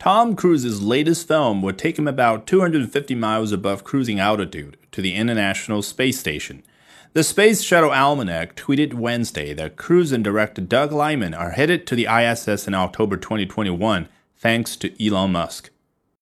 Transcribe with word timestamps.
Tom 0.00 0.34
Cruise's 0.34 0.80
latest 0.80 1.28
film 1.28 1.60
would 1.60 1.76
take 1.76 1.98
him 1.98 2.08
about 2.08 2.46
250 2.46 3.14
miles 3.14 3.52
above 3.52 3.84
cruising 3.84 4.18
altitude 4.18 4.78
to 4.92 5.02
the 5.02 5.14
International 5.14 5.82
Space 5.82 6.18
Station. 6.18 6.62
The 7.12 7.22
Space 7.22 7.60
Shuttle 7.60 7.92
Almanac 7.92 8.56
tweeted 8.56 8.94
Wednesday 8.94 9.52
that 9.52 9.76
Cruise 9.76 10.10
and 10.10 10.24
director 10.24 10.62
Doug 10.62 10.90
Liman 10.90 11.34
are 11.34 11.50
headed 11.50 11.86
to 11.86 11.94
the 11.94 12.06
ISS 12.06 12.66
in 12.66 12.72
October 12.72 13.18
2021 13.18 14.08
thanks 14.38 14.74
to 14.76 15.06
Elon 15.06 15.32
Musk. 15.32 15.68